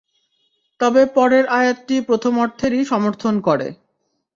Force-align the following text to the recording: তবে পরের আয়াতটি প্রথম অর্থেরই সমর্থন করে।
তবে 0.79 1.01
পরের 1.15 1.45
আয়াতটি 1.51 1.95
প্রথম 2.01 2.33
অর্থেরই 2.37 2.83
সমর্থন 2.85 3.35
করে। 3.47 3.67